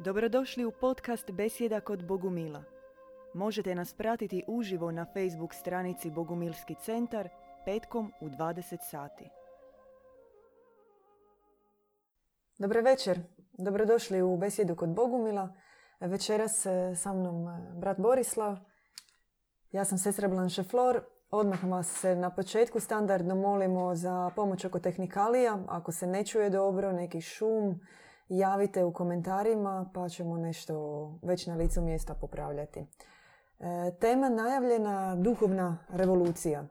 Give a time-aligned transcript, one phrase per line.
[0.00, 2.62] Dobrodošli u podcast Besjeda kod Bogumila.
[3.34, 7.28] Možete nas pratiti uživo na Facebook stranici Bogumilski centar
[7.64, 9.30] petkom u 20 sati.
[12.58, 13.20] Dobar večer.
[13.52, 15.54] Dobrodošli u Besjedu kod Bogumila.
[16.00, 18.56] Večeras e, sa mnom e, brat Borislav.
[19.72, 21.00] Ja sam sestra Blanche Flor.
[21.30, 25.58] Odmah vas se na početku standardno molimo za pomoć oko tehnikalija.
[25.68, 27.80] Ako se ne čuje dobro, neki šum,
[28.28, 32.80] javite u komentarima pa ćemo nešto već na licu mjesta popravljati.
[32.80, 36.64] E, tema najavljena duhovna revolucija.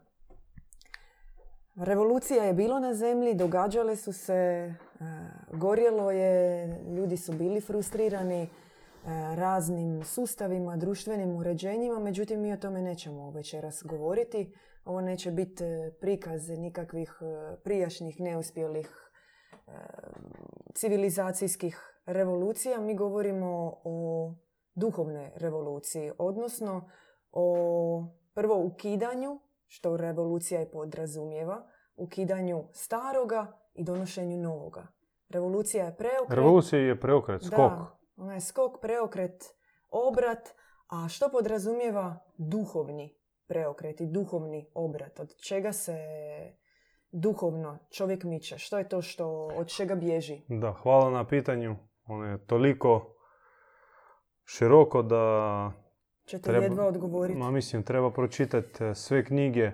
[1.76, 4.73] Revolucija je bilo na zemlji, događale su se, e,
[5.54, 8.50] gorjelo je, ljudi su bili frustrirani e,
[9.36, 14.53] raznim sustavima, društvenim uređenjima, međutim mi o tome nećemo večeras govoriti.
[14.86, 15.64] Ovo neće biti
[16.00, 17.22] prikaz nikakvih
[17.64, 19.06] prijašnjih neuspjelih
[20.73, 24.34] civilizacijskih revolucija, mi govorimo o
[24.75, 26.89] duhovnoj revoluciji, odnosno
[27.31, 34.88] o prvo ukidanju, što revolucija i podrazumijeva, ukidanju staroga i donošenju novoga.
[35.30, 36.38] Revolucija je preokret.
[36.38, 37.58] Revolucija je preokret, skok.
[37.58, 39.44] Da, ona je skok, preokret,
[39.89, 40.49] obrat,
[40.88, 45.20] a što podrazumijeva duhovni preokret i duhovni obrat?
[45.20, 45.97] Od čega se
[47.11, 48.58] duhovno čovjek miče?
[48.58, 50.41] Što je to što, od čega bježi?
[50.47, 51.75] Da, hvala na pitanju.
[52.05, 53.16] Ono je toliko
[54.45, 55.72] široko da...
[56.25, 57.39] Ćete treba, jedva odgovoriti.
[57.39, 59.72] Ma mislim, treba pročitati e, sve knjige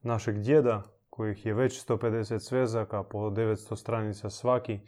[0.00, 4.80] našeg djeda, kojih je već 150 svezaka, po 900 stranica svaki,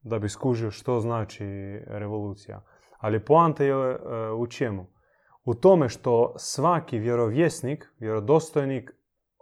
[0.00, 1.44] da bi skužio što znači
[1.86, 2.64] revolucija.
[2.98, 3.96] Ali poanta je e,
[4.32, 4.86] u čemu?
[5.44, 8.95] U tome što svaki vjerovjesnik, vjerodostojnik,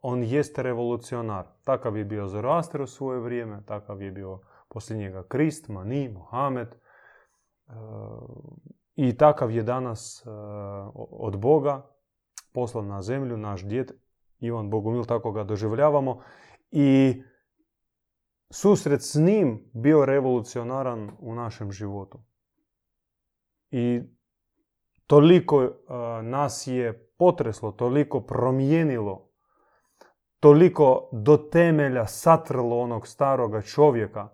[0.06, 1.46] on jeste revolucionar.
[1.64, 6.68] Takav je bio Zoroaster u svoje vrijeme, takav je bio poslije njega Krist, Mani, Mohamed.
[6.68, 6.74] E,
[8.96, 10.30] I takav je danas e,
[10.94, 11.86] od Boga
[12.52, 13.92] poslan na zemlju naš djed
[14.38, 16.20] Ivan Bogumil, tako ga doživljavamo.
[16.70, 17.22] I
[18.50, 22.18] susret s njim bio revolucionaran u našem životu.
[23.70, 24.00] I
[25.06, 25.70] toliko e,
[26.22, 29.23] nas je potreslo, toliko promijenilo
[30.44, 34.28] toliko do temelja satrlo onog staroga čovjeka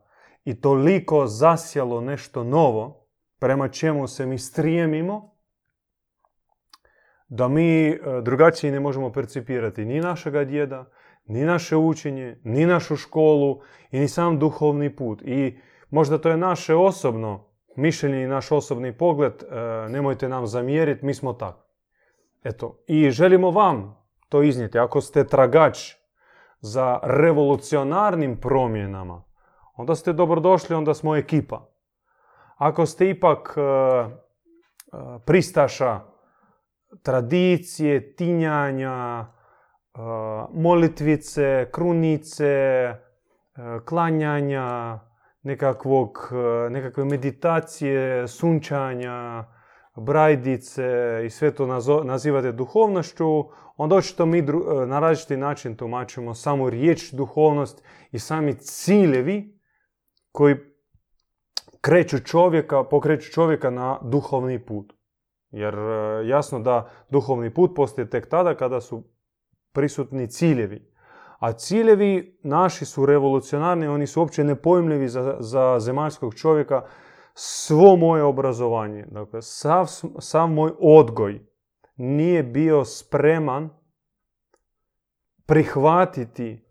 [0.45, 3.07] i toliko zasjalo nešto novo
[3.39, 5.35] prema čemu se mi strijemimo,
[7.29, 10.91] da mi e, drugačije ne možemo percipirati ni našega djeda,
[11.27, 13.61] ni naše učenje, ni našu školu
[13.91, 15.23] i ni sam duhovni put.
[15.23, 15.59] I
[15.91, 19.57] možda to je naše osobno mišljenje i naš osobni pogled, e,
[19.89, 21.71] nemojte nam zamjeriti, mi smo takvi.
[22.45, 23.97] Eto, i želimo vam
[24.29, 24.79] to iznijeti.
[24.79, 26.00] Ako ste tragač
[26.61, 29.23] za revolucionarnim promjenama,
[29.77, 31.67] onda ste dobrodošli, onda smo ekipa.
[32.57, 34.09] Ako ste ipak e, e,
[35.27, 36.01] pristaša
[37.03, 39.99] tradicije, tinjanja, e,
[40.53, 42.95] molitvice, krunice,
[43.85, 44.99] klanjanja,
[45.43, 46.33] nekakvog,
[46.71, 49.45] nekakve meditacije, sunčanja,
[49.97, 50.85] brajdice
[51.27, 51.67] i sve to
[52.05, 53.45] nazivate duhovnošću,
[53.77, 54.43] onda očito mi
[54.87, 59.61] na različiti način tumačimo samo riječ duhovnost i sami ciljevi
[60.33, 60.57] koji
[61.81, 64.93] kreću čovjeka, pokreću čovjeka na duhovni put.
[65.51, 69.03] Jer e, jasno da duhovni put postoji tek tada kada su
[69.73, 70.91] prisutni ciljevi.
[71.39, 76.83] A ciljevi naši su revolucionarni, oni su uopće nepojmljivi za, za zemaljskog čovjeka.
[77.35, 79.87] Svo moje obrazovanje, dakle, sav,
[80.19, 81.41] sav moj odgoj,
[81.97, 83.71] nije bio spreman
[85.47, 86.65] prihvatiti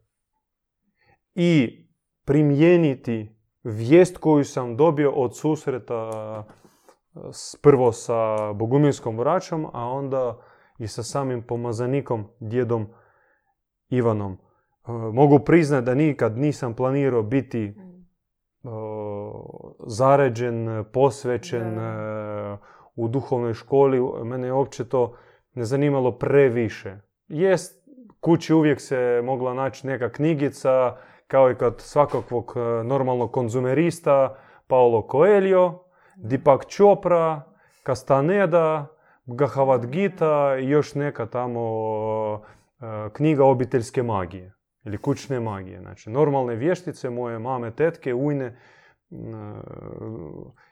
[1.35, 1.85] i
[2.25, 6.43] primijeniti vijest koju sam dobio od susreta
[7.61, 10.37] prvo sa boguminskom vraćom, a onda
[10.77, 12.87] i sa samim pomazanikom, djedom
[13.89, 14.33] Ivanom.
[14.33, 17.73] E, mogu priznati da nikad nisam planirao biti
[19.89, 22.57] zaređen, posvećen, e,
[22.95, 25.15] u duhovnoj školi, mene je uopće to
[25.53, 26.97] ne zanimalo previše.
[27.27, 30.95] Jest, kući uvijek se mogla naći neka knjigica,
[31.27, 34.35] kao i kod svakakvog e, normalnog konzumerista,
[34.67, 35.83] Paolo Coelho,
[36.15, 37.41] Deepak Chopra,
[37.85, 38.87] Castaneda,
[39.25, 41.61] Gahavad Gita i još neka tamo
[42.35, 42.39] e,
[43.13, 44.53] knjiga obiteljske magije
[44.85, 45.79] ili kućne magije.
[45.79, 48.57] Znači, normalne vještice, moje mame, tetke, ujne,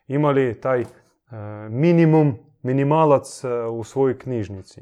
[0.07, 0.85] imali taj
[1.69, 4.81] minimum, minimalac e, u svojoj knjižnici.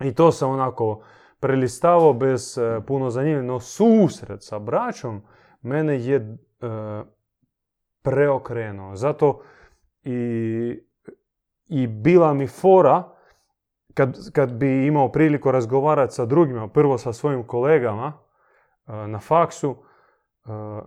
[0.00, 1.02] I to sam onako
[1.40, 5.22] prelistavao bez e, puno zanimljivo, no susret sa braćom
[5.62, 6.36] mene je e,
[8.02, 8.96] preokrenuo.
[8.96, 9.42] Zato
[10.02, 10.82] i,
[11.66, 13.14] i bila mi fora
[13.94, 18.12] kad, kad bi imao priliku razgovarati sa drugima, prvo sa svojim kolegama
[18.86, 19.89] e, na faksu, e,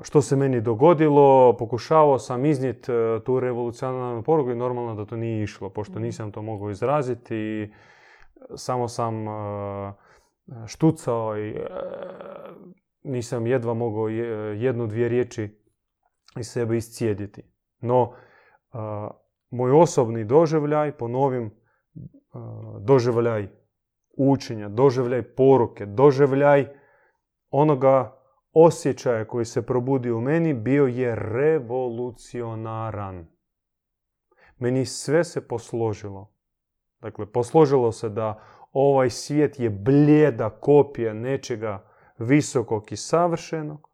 [0.02, 5.16] što se meni dogodilo, pokušavao sam iznijeti e, tu revolucionarnu poruku i normalno da to
[5.16, 7.74] nije išlo, pošto nisam to mogao izraziti i
[8.56, 9.26] samo sam
[10.68, 11.56] štucao i
[13.04, 15.60] nisam jedva mogao jednu, dvije riječi
[16.40, 17.44] iz sebe iscijediti.
[17.82, 18.14] No,
[19.50, 21.52] moj osobni doživljaj, ponovim,
[22.80, 23.48] doživljaj
[24.18, 26.68] učenja, doživljaj poruke, doživljaj
[27.50, 28.23] onoga
[28.54, 33.28] osjećaja koji se probudi u meni bio je revolucionaran.
[34.58, 36.34] Meni sve se posložilo.
[37.02, 41.84] Dakle, posložilo se da ovaj svijet je blijeda kopija nečega
[42.18, 43.90] visokog i savršenog,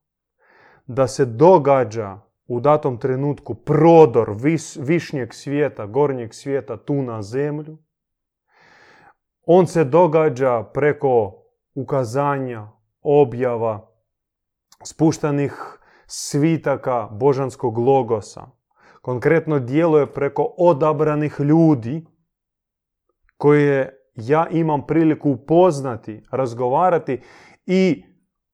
[0.88, 4.36] da se događa u datom trenutku prodor
[4.80, 7.78] višnjeg svijeta, gornjeg svijeta tu na zemlju.
[9.46, 11.44] On se događa preko
[11.76, 12.68] ukazanja,
[13.02, 13.89] objava,
[14.84, 18.48] spuštanih svitaka božanskog logosa.
[19.02, 22.06] Konkretno djeluje preko odabranih ljudi
[23.38, 27.22] koje ja imam priliku upoznati, razgovarati
[27.66, 28.04] i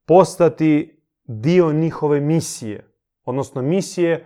[0.06, 2.96] postati dio njihove misije
[3.26, 4.24] odnosno misije e,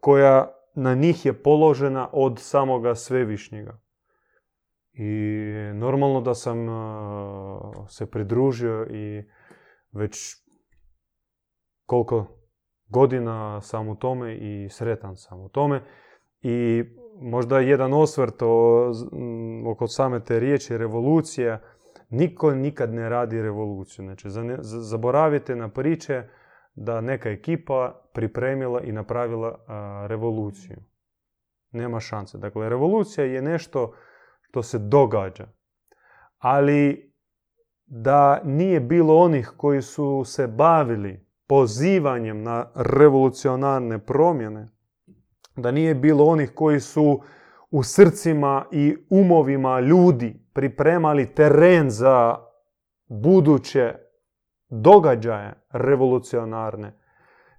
[0.00, 3.80] koja na njih je položena od samoga svevišnjega.
[4.92, 5.04] I
[5.74, 6.72] normalno da sam e,
[7.88, 9.24] se pridružio i
[9.92, 10.41] već
[11.92, 12.26] koliko
[12.88, 15.82] godina sam u tome i sretan sam u tome.
[16.40, 16.84] I
[17.20, 18.42] možda jedan osvrt
[19.66, 21.60] oko same te riječi revolucija.
[22.08, 24.04] Niko nikad ne radi revoluciju.
[24.04, 24.28] Znači,
[24.62, 26.22] zaboravite na priče
[26.74, 29.58] da neka ekipa pripremila i napravila
[30.06, 30.76] revoluciju.
[31.70, 32.38] Nema šanse.
[32.38, 33.94] Dakle, revolucija je nešto
[34.42, 35.46] što se događa.
[36.38, 37.12] Ali
[37.86, 44.68] da nije bilo onih koji su se bavili pozivanjem na revolucionarne promjene,
[45.56, 47.22] da nije bilo onih koji su
[47.70, 52.36] u srcima i umovima ljudi pripremali teren za
[53.06, 53.94] buduće
[54.68, 56.98] događaje revolucionarne,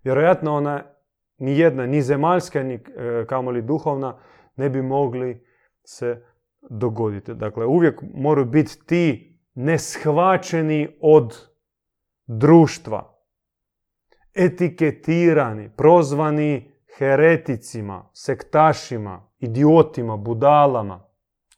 [0.04, 0.84] vjerojatno ona
[1.38, 4.18] ni jedna, ni zemaljska, ni e, kamoli duhovna,
[4.56, 5.46] ne bi mogli
[5.84, 6.26] se
[6.70, 7.34] dogoditi.
[7.34, 11.38] Dakle, uvijek moraju biti ti neshvaćeni od
[12.28, 13.13] društva,
[14.36, 21.04] etiketirani, prozvani hereticima, sektašima, idiotima, budalama,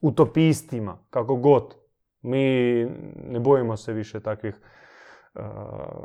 [0.01, 1.75] utopistima, kako god.
[2.21, 2.39] Mi
[3.15, 4.55] ne bojimo se više takvih
[5.35, 5.41] Eh,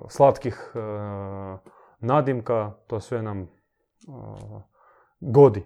[0.09, 1.59] slatkih eh,
[2.01, 3.47] nadimka, to sve nam eh,
[5.21, 5.65] godi,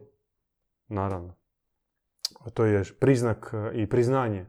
[0.88, 1.34] naravno.
[2.54, 4.46] To je priznak i priznanje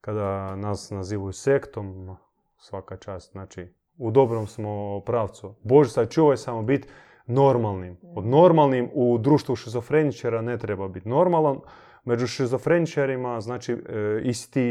[0.00, 2.16] kada nas nazivaju sektom,
[2.56, 5.54] svaka čast, znači u dobrom smo pravcu.
[5.62, 6.88] Bože, sačuvaj samo biti
[7.26, 7.96] normalnim.
[8.02, 11.60] Od normalnim u društvu šizofreničara ne treba biti normalan.
[12.04, 13.76] Među šizofreničarima, znači,
[14.22, 14.64] isti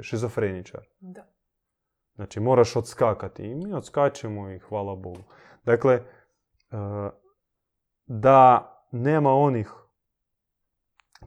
[0.00, 0.80] šizofreničar.
[1.00, 1.34] Da.
[2.14, 5.22] Znači moraš odskakati i mi odskačemo i hvala Bogu.
[5.64, 6.02] Dakle, e,
[8.06, 9.72] da nema onih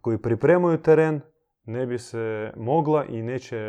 [0.02, 1.22] koji pripremaju teren,
[1.64, 3.60] ne bi se mogla i neće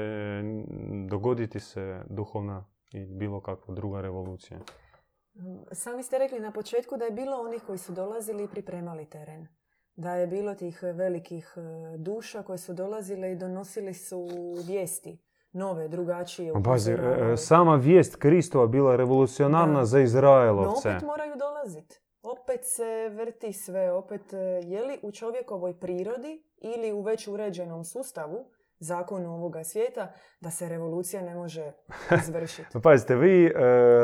[1.08, 4.58] dogoditi se duhovna i bilo kakva druga revolucija.
[5.72, 9.46] Sami ste rekli na početku da je bilo onih koji su dolazili i pripremali teren.
[9.96, 11.60] Da je bilo tih velikih e,
[11.98, 14.28] duša koje su dolazile i donosili su
[14.66, 15.18] vijesti
[15.52, 16.52] nove, drugačije.
[16.64, 20.88] Pazi, e, sama vijest Kristova bila revolucionarna za Izraelovce.
[20.88, 22.00] No opet moraju dolaziti.
[22.22, 27.84] Opet se vrti sve, opet e, je li u čovjekovoj prirodi ili u već uređenom
[27.84, 28.44] sustavu,
[28.80, 31.72] zakonu ovoga svijeta, da se revolucija ne može
[32.22, 32.80] izvršiti.
[32.82, 33.52] Pazite, vi e,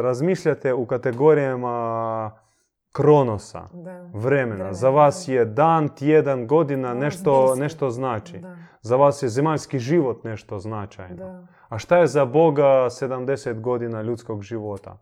[0.02, 2.44] razmišljate u kategorijama
[2.92, 3.68] kronosa,
[4.12, 4.72] vremena.
[4.72, 8.40] Za vas je dan, tjedan, godina nešto, nešto znači.
[8.80, 11.46] Za vas je zemaljski život nešto značajno.
[11.68, 14.98] A šta je za Boga 70 godina ljudskog života?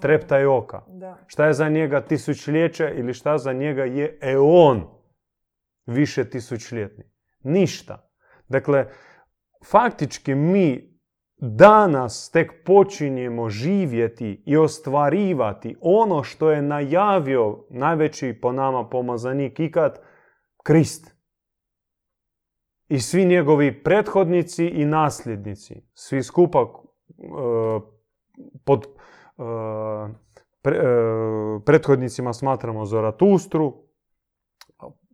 [0.00, 0.82] Trepta i oka.
[1.26, 4.86] Šta je za njega tisućljeće ili šta za njega je eon
[5.86, 7.04] više tisućljetni?
[7.42, 8.10] Ništa.
[8.48, 8.86] Dakle,
[9.64, 10.90] faktički mi
[11.36, 20.00] danas tek počinjemo živjeti i ostvarivati ono što je najavio najveći po nama pomazanik ikad,
[20.64, 21.14] Krist.
[22.88, 25.82] I svi njegovi prethodnici i nasljednici.
[25.94, 27.82] Svi skupa uh,
[28.64, 28.86] pod
[29.36, 30.10] uh,
[31.64, 33.74] prethodnicima smatramo Zoratustru,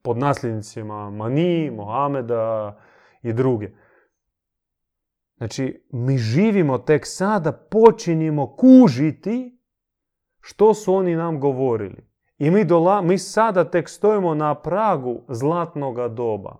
[0.02, 2.78] pod nasljednicima Mani, Mohameda
[3.22, 3.70] i druge.
[5.36, 9.58] Znači, mi živimo tek sada, počinjemo kužiti
[10.40, 12.10] što su oni nam govorili.
[12.38, 16.56] I mi, dola, mi sada tek stojimo na pragu zlatnoga doba.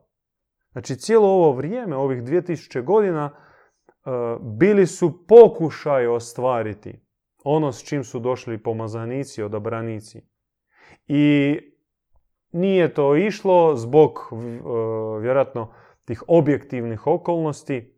[0.73, 7.07] Znači, cijelo ovo vrijeme, ovih 2000 godina, e, bili su pokušaj ostvariti
[7.45, 10.23] ono s čim su došli pomazanici, odabranici.
[11.07, 11.59] I
[12.53, 14.37] nije to išlo zbog e,
[15.21, 15.73] vjerojatno
[16.05, 17.96] tih objektivnih okolnosti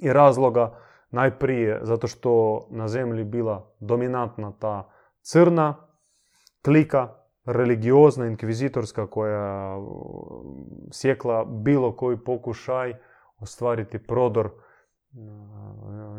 [0.00, 0.78] i razloga
[1.10, 4.90] najprije zato što na zemlji bila dominantna ta
[5.20, 5.74] crna
[6.64, 7.08] klika,
[7.44, 9.76] religiozna, inkvizitorska koja
[10.92, 12.94] sjekla bilo koji pokušaj
[13.38, 14.50] ostvariti prodor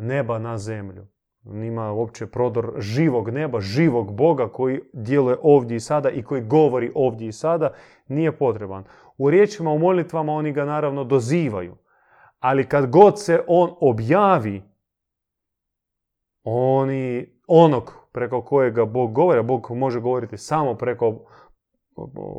[0.00, 1.06] neba na zemlju.
[1.42, 6.92] Nima uopće prodor živog neba, živog Boga koji djeluje ovdje i sada i koji govori
[6.94, 7.72] ovdje i sada,
[8.08, 8.84] nije potreban.
[9.18, 11.76] U riječima, u molitvama oni ga naravno dozivaju.
[12.38, 14.62] Ali kad god se on objavi,
[16.44, 21.18] oni, onog preko kojega Bog govori, Bog može govoriti samo preko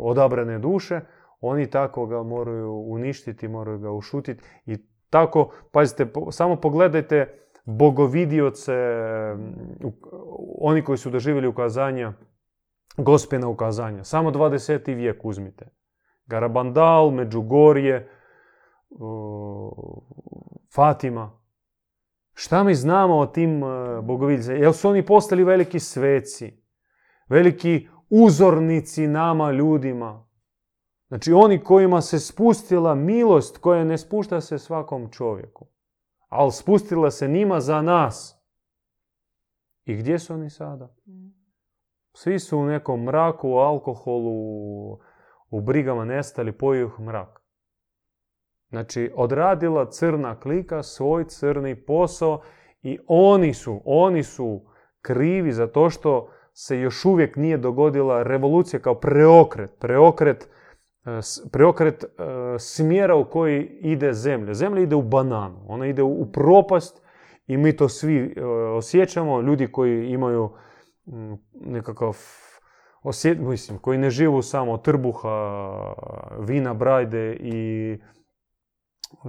[0.04, 1.00] odabrane duše,
[1.42, 4.78] oni tako ga moraju uništiti, moraju ga ušutiti i
[5.10, 8.74] tako, pazite, samo pogledajte bogovidioce,
[10.62, 12.14] oni koji su doživjeli ukazanja,
[12.98, 14.04] gospena ukazanja.
[14.04, 14.96] Samo 20.
[14.96, 15.70] vijek uzmite.
[16.26, 18.10] Garabandal, Međugorje,
[20.76, 21.40] Fatima.
[22.34, 24.58] Šta mi znamo o tim e, bogovidicama?
[24.58, 26.64] Jel su oni postali veliki sveci?
[27.30, 30.28] Veliki uzornici nama, ljudima?
[31.08, 35.68] Znači oni kojima se spustila milost koja ne spušta se svakom čovjeku.
[36.28, 38.44] Ali spustila se njima za nas.
[39.86, 40.96] I gdje su oni sada?
[42.14, 44.94] Svi su u nekom mraku, u alkoholu,
[45.50, 47.39] u brigama nestali, pojih mrak.
[48.70, 52.42] Znači, odradila crna klika svoj crni posao
[52.82, 54.62] i oni su, oni su
[55.02, 60.50] krivi za to što se još uvijek nije dogodila revolucija kao preokret, preokret,
[61.06, 61.20] e,
[61.52, 62.08] preokret e,
[62.60, 64.54] smjera u koji ide zemlja.
[64.54, 67.02] Zemlja ide u bananu, ona ide u propast
[67.48, 69.42] i mi to svi e, osjećamo.
[69.42, 70.50] Ljudi koji imaju
[71.54, 72.18] nekakav
[73.04, 75.30] osjet, mislim, koji ne živu samo trbuha,
[76.40, 77.98] vina, brajde i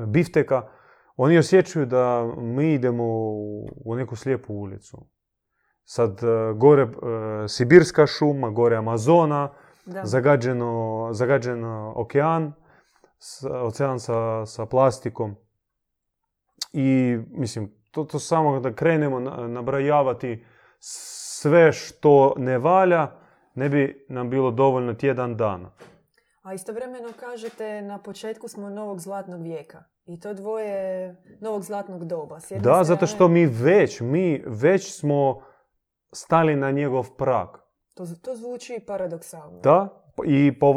[0.07, 0.69] bifteka,
[1.17, 3.05] oni osjećaju da mi idemo
[3.85, 5.07] u neku slijepu ulicu.
[5.85, 6.89] Sad e, gore e,
[7.49, 9.49] Sibirska šuma, gore Amazona,
[10.03, 12.53] zagađeno, zagađen okean,
[13.63, 15.37] ocean sa, sa plastikom.
[16.73, 20.45] I mislim, to, to samo da krenemo nabrajavati
[20.79, 23.11] sve što ne valja,
[23.55, 25.71] ne bi nam bilo dovoljno tjedan dana.
[26.51, 29.85] A istovremeno kažete na početku smo novog zlatnog vijeka.
[30.07, 32.39] I to dvoje novog zlatnog doba.
[32.61, 35.43] Da, zato što mi već, mi već smo
[36.13, 37.49] stali na njegov prag.
[37.95, 39.61] To, to zvuči paradoksalno.
[39.61, 40.75] Da, i po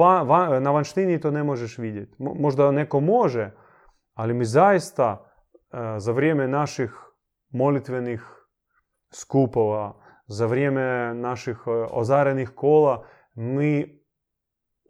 [0.61, 2.15] na vanštini to ne možeš vidjeti.
[2.19, 3.51] Možda neko može,
[4.13, 5.25] ali mi zaista
[5.71, 6.91] e, za vrijeme naših
[7.49, 8.23] molitvenih
[9.13, 9.93] skupova,
[10.27, 14.02] za vrijeme naših e, ozarenih kola, mi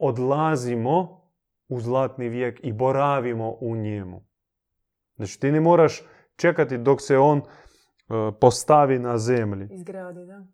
[0.04, 1.22] odlazimo
[1.68, 4.22] u zlatni vijek i boravimo u njemu.
[5.16, 6.02] Znači ti ne moraš
[6.36, 7.44] čekati dok se on e,
[8.42, 9.68] postavi na zemlji.
[9.72, 10.46] Izgradi, da.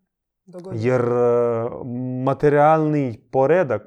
[0.74, 1.68] Jer e,
[2.24, 3.82] materijalni poredak,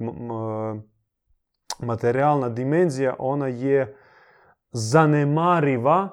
[1.80, 3.96] materijalna dimenzija, ona je
[4.72, 6.10] zanemariva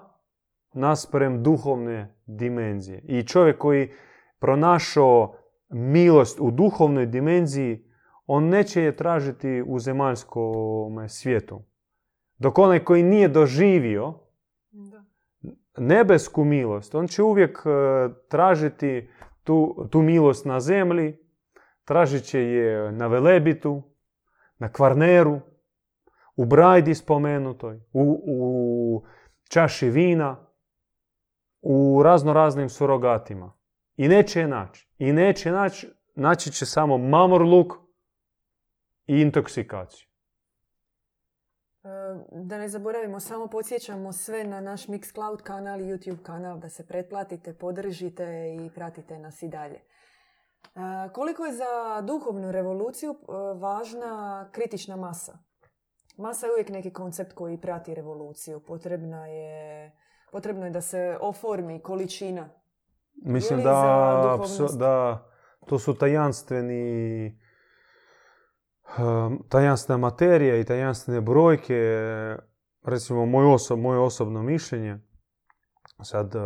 [0.73, 3.03] nasprem duhovne dimenzije.
[3.05, 3.93] I čovjek koji
[4.39, 5.35] pronašao
[5.69, 7.90] milost u duhovnoj dimenziji,
[8.33, 11.63] on neće je tražiti u zemaljskom svijetu.
[12.39, 14.15] Dok onaj koji nije doživio
[15.79, 17.69] nebesku milost, on će uvijek e,
[18.29, 19.11] tražiti
[19.45, 21.19] tu, tu milost na zemlji,
[21.85, 23.83] tražit će je na Velebitu,
[24.59, 25.41] na Kvarneru,
[26.37, 29.05] u Brajdi spomenutoj, u, u
[29.49, 30.37] čaši vina,
[31.63, 33.53] u razno raznim surogatima.
[33.97, 34.89] I neće je naći.
[34.99, 37.90] I neće naći, naći će samo mamorluk
[39.11, 40.07] i intoksikaciju.
[41.85, 41.89] E,
[42.33, 46.87] da ne zaboravimo, samo podsjećamo sve na naš Mixcloud kanal i YouTube kanal da se
[46.87, 49.75] pretplatite, podržite i pratite nas i dalje.
[49.75, 49.83] E,
[51.13, 55.39] koliko je za duhovnu revoluciju e, važna kritična masa?
[56.17, 58.61] Masa je uvijek neki koncept koji prati revoluciju.
[58.61, 59.93] Potrebna je,
[60.33, 62.49] potrebno je da se oformi količina.
[63.25, 64.39] Mislim da,
[64.79, 65.29] da
[65.67, 67.50] to su tajanstveni
[69.49, 71.75] tajanstvena materija i tajanstvene brojke,
[72.85, 74.99] recimo moj moje osobno mišljenje,
[76.03, 76.39] sad e,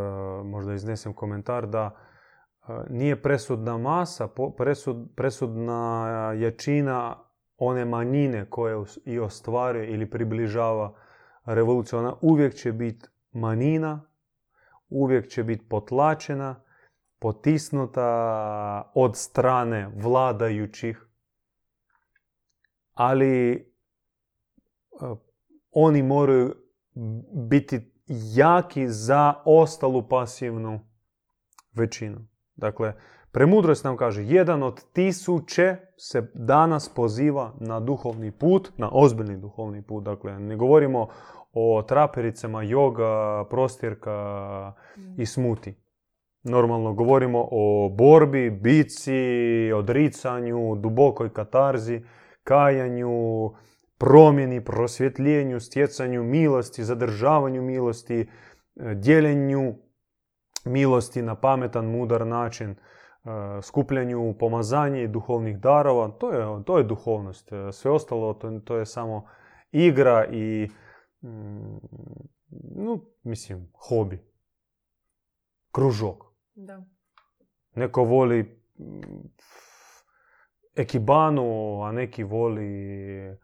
[0.45, 7.17] možda iznesem komentar da e, nije presudna masa, presud, presudna jačina
[7.57, 10.95] one manjine koje i ostvaruje ili približava
[11.45, 11.99] revoluciju.
[11.99, 14.01] Ona uvijek će biti manjina,
[14.89, 16.65] uvijek će biti potlačena,
[17.19, 21.04] potisnuta od strane vladajućih,
[22.95, 23.65] ali e,
[25.71, 26.55] oni moraju
[27.33, 27.93] biti
[28.37, 30.81] jaki za ostalu pasivnu
[31.73, 32.27] većinu.
[32.57, 32.93] Dakle,
[33.33, 39.83] premudrost nam kaže, jedan od tisuće se danas poziva na duhovni put, na ozbiljni duhovni
[39.83, 40.05] put.
[40.05, 41.09] Dakle, ne govorimo
[41.53, 44.73] o trapericama, joga, prostjerka
[45.19, 45.75] i smuti.
[46.43, 52.03] Normalno govorimo o borbi, bici, odricanju, dubokoj katarzi,
[52.45, 53.51] kajanju,
[53.99, 58.31] promjeni, prosvjetljenju, stjecanju milosti, zadržavanju milosti,
[58.75, 59.75] dijeljenju
[60.65, 62.75] milosti na pametan, mudar način,
[63.63, 66.09] skupljanju pomazanja i duhovnih darova.
[66.09, 67.51] To je, to je duhovnost.
[67.73, 69.27] Sve ostalo to, to je samo
[69.73, 70.69] igra i
[72.77, 74.19] no, mislim, hobi.
[75.73, 76.25] Kružok.
[76.55, 76.85] Da.
[77.75, 78.61] Neko voli
[80.77, 83.37] ekibanu, a neki voli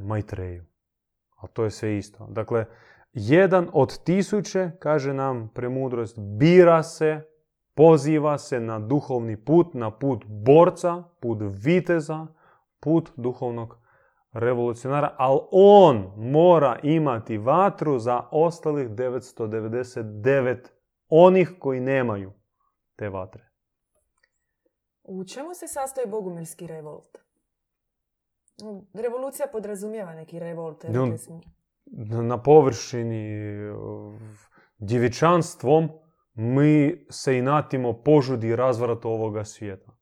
[0.00, 0.64] Maitreju.
[1.36, 2.26] A to je sve isto.
[2.30, 2.64] Dakle,
[3.12, 7.20] jedan od tisuće, kaže nam premudrost, bira se,
[7.74, 12.26] poziva se na duhovni put, na put borca, put viteza,
[12.80, 13.78] put duhovnog
[14.32, 20.56] revolucionara, ali on mora imati vatru za ostalih 999
[21.08, 22.32] onih koji nemaju
[22.96, 23.49] te vatre.
[25.12, 27.18] U čemu se sastoji bogumilski revolt?
[28.94, 30.84] Revolucija podrazumijeva neki revolt.
[32.22, 33.56] Na površini
[34.78, 35.88] djevičanstvom
[36.34, 39.92] mi se inatimo požudi razvratu ovoga svijeta.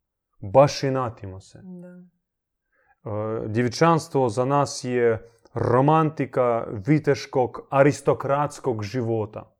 [0.52, 1.60] Baš inatimo se.
[1.62, 1.88] Da.
[1.88, 9.56] E, djevičanstvo za nas je romantika viteškog aristokratskog života.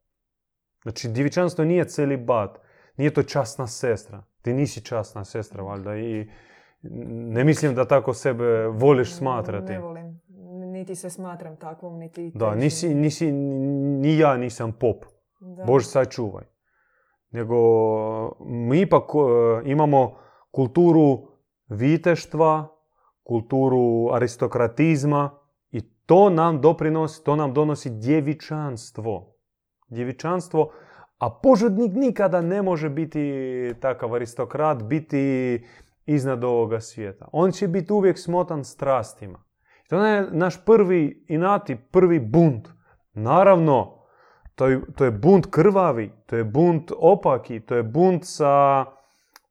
[0.83, 2.59] Znači, djevičanstvo nije celibat,
[2.97, 4.25] nije to časna sestra.
[4.49, 6.31] Ti nisi časna sestra, valjda, i
[7.33, 9.73] ne mislim da tako sebe voliš smatrati.
[9.73, 10.21] Ne volim.
[10.73, 12.33] Niti se smatram takvom, niti...
[12.35, 15.05] Da, nisi, nisi, ni ja nisam pop.
[15.41, 15.65] Da.
[15.65, 16.45] Bož sačuvaj.
[17.31, 17.57] Nego
[18.41, 20.17] mi ipak e, imamo
[20.51, 21.29] kulturu
[21.69, 22.69] viteštva,
[23.23, 25.31] kulturu aristokratizma
[25.71, 29.35] i to nam doprinosi, to nam donosi djevičanstvo.
[29.89, 30.71] Djevičanstvo,
[31.19, 35.65] a požudnik nikada ne može biti takav aristokrat, biti
[36.07, 37.29] iznad ovoga svijeta.
[37.33, 39.39] On će biti uvijek smotan strastima.
[39.89, 42.69] To je naš prvi inati, prvi bunt.
[43.15, 43.99] Naravno,
[44.55, 48.85] to je, to bunt krvavi, to je bunt opaki, to je bunt sa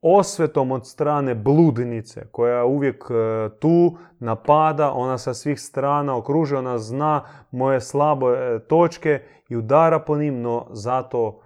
[0.02, 6.60] osvetom od strane bludnice koja je uvijek e, tu napada, ona sa svih strana okružuje,
[6.60, 11.40] ona zna moje slabe e, točke i udara po njim, no zato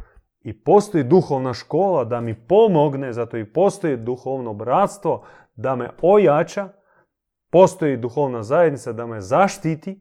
[0.44, 5.26] i postoji duhovna škola da mi pomogne, zato i postoji duhovno bratstvo
[5.56, 6.70] da me ojača,
[7.52, 10.00] postoji duhovna zajednica da me zaštiti,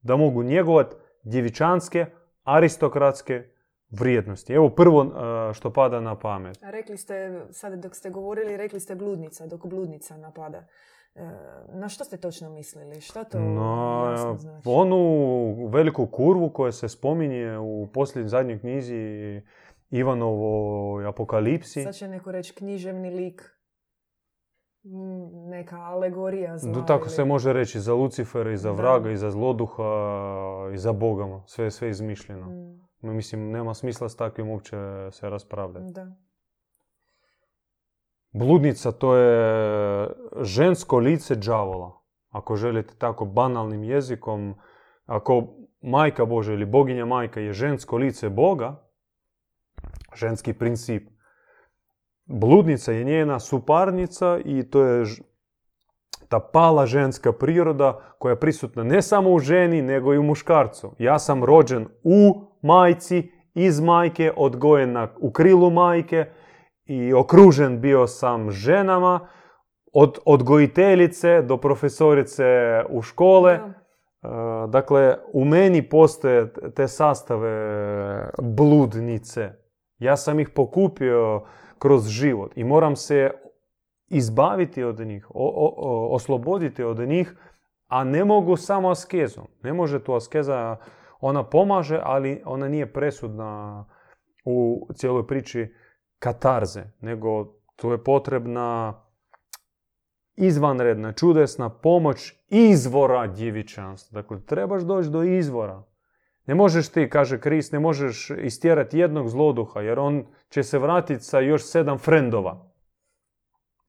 [0.00, 2.06] da mogu njegovati djevičanske,
[2.42, 3.44] aristokratske
[3.90, 4.52] vrijednosti.
[4.52, 6.58] Evo prvo e, što pada na pamet.
[6.62, 10.66] Rekli ste, sad dok ste govorili, rekli ste bludnica, dok bludnica napada.
[11.14, 11.30] E,
[11.68, 13.00] na što ste točno mislili?
[13.00, 14.68] Što to na znači?
[14.68, 19.42] onu veliku kurvu koja se spominje u posljednjoj zadnjoj knjizi
[19.90, 21.82] Ivanovoj apokalipsi.
[21.82, 23.42] Sad će neko reći književni lik,
[25.48, 26.72] neka alegorija zla.
[26.72, 29.82] No, tako se može reći za Lucifera i za vraga i za zloduha
[30.74, 31.42] i za Bogama.
[31.46, 32.46] Sve je sve izmišljeno.
[32.46, 33.16] Mm.
[33.16, 34.76] Mislim, nema smisla s takvim uopće
[35.10, 35.92] se raspravljati.
[35.92, 36.12] Da.
[38.32, 40.08] Bludnica to je
[40.40, 42.02] žensko lice đavola.
[42.30, 44.54] Ako želite tako banalnim jezikom,
[45.06, 45.48] ako
[45.82, 48.88] majka Božja ili boginja majka je žensko lice Boga,
[50.14, 51.08] ženski princip,
[52.24, 55.04] bludnica je njena suparnica i to je
[56.28, 60.94] ta pala ženska priroda koja je prisutna ne samo u ženi, nego i u muškarcu.
[60.98, 66.26] Ja sam rođen u majci, iz majke, odgojen u krilu majke,
[66.84, 69.28] i okružen bio sam ženama,
[69.92, 72.44] od odgojiteljice do profesorice
[72.88, 73.52] u škole.
[73.52, 73.60] E,
[74.68, 79.52] dakle, u meni postoje te sastave bludnice.
[79.98, 81.42] Ja sam ih pokupio
[81.78, 83.30] kroz život i moram se
[84.08, 85.26] izbaviti od njih,
[86.10, 87.34] osloboditi od njih,
[87.88, 89.44] a ne mogu samo askezom.
[89.62, 90.76] Ne može tu askeza,
[91.20, 93.84] ona pomaže, ali ona nije presudna
[94.44, 95.74] u cijeloj priči
[96.22, 97.44] katarze, nego
[97.76, 98.94] tu je potrebna
[100.36, 104.22] izvanredna, čudesna pomoć izvora djevičanstva.
[104.22, 105.82] Dakle, trebaš doći do izvora.
[106.46, 111.24] Ne možeš ti, kaže Krist, ne možeš istjerati jednog zloduha, jer on će se vratiti
[111.24, 112.72] sa još sedam frendova.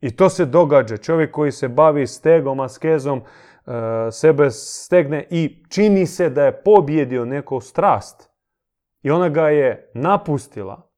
[0.01, 0.97] I to se događa.
[0.97, 3.21] Čovjek koji se bavi stegom, askezom, e,
[4.11, 8.29] sebe stegne i čini se da je pobjedio neku strast.
[9.01, 10.92] I ona ga je napustila.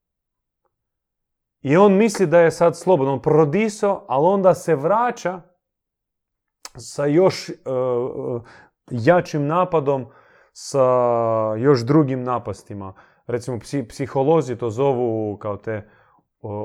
[1.66, 3.14] I on misli da je sad slobodan.
[3.14, 5.42] On prodiso, ali onda se vraća
[6.78, 7.56] sa još e, e,
[8.92, 10.06] jačim napadom,
[10.54, 10.86] sa
[11.58, 12.94] još drugim napastima.
[13.28, 15.90] Recimo, psiholozi to zovu kao te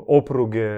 [0.07, 0.69] opruge,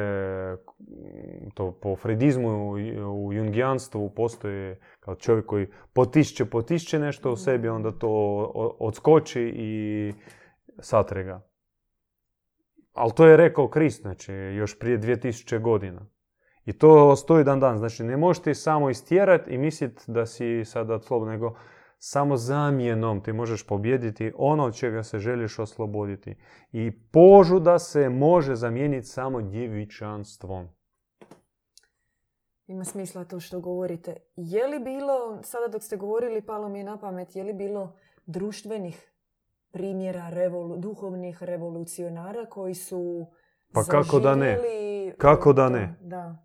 [1.54, 2.72] to po fredizmu
[3.14, 8.10] u jungijanstvu postoji kao čovjek koji potišće, potišće nešto u sebi, onda to
[8.80, 10.14] odskoči i
[10.80, 11.53] satrega.
[12.94, 16.06] Ali to je rekao Krist, znači, još prije 2000 godina.
[16.66, 17.78] I to stoji dan dan.
[17.78, 21.56] Znači, ne možeš samo istjerati i misliti da si sada slobodno, nego
[21.98, 26.36] samo zamjenom ti možeš pobjediti ono od čega se želiš osloboditi.
[26.72, 30.68] I požuda se može zamijeniti samo djevičanstvom.
[32.68, 34.16] Ima smisla to što govorite.
[34.36, 37.96] Je li bilo, sada dok ste govorili, palo mi je na pamet, je li bilo
[38.26, 39.13] društvenih
[39.74, 40.32] primjera
[40.78, 43.26] duhovnih revolucionara koji su
[43.74, 44.60] Pa kako da ne?
[45.18, 45.96] Kako da ne?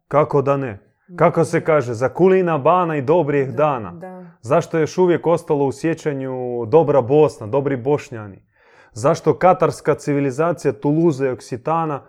[0.09, 0.79] Kako da ne?
[1.17, 3.93] Kako se kaže, za kulina bana i dobrih dana.
[4.41, 8.45] Zašto je još uvijek ostalo u sjećanju dobra Bosna, dobri Bošnjani?
[8.93, 12.03] Zašto katarska civilizacija Tuluze i Oksitana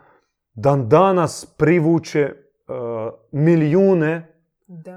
[0.53, 2.33] dan danas privuče e,
[3.31, 4.33] milijune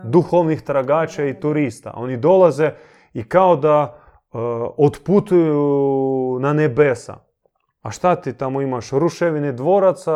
[0.05, 1.93] duhovnih tragača i turista?
[1.97, 2.71] Oni dolaze
[3.13, 4.02] i kao da uh,
[4.77, 7.17] otputuju na nebesa.
[7.83, 8.91] A šta ti tamo imaš?
[8.91, 10.13] Ruševine dvoraca,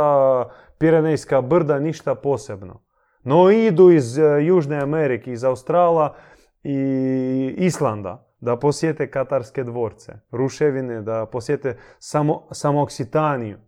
[0.79, 2.83] Pirenejska brda, ništa posebno.
[3.23, 6.15] No idu iz e, Južne Amerike, iz Australa
[6.63, 13.59] i Islanda da posjete katarske dvorce, ruševine, da posjete samo, samo Oksitaniju.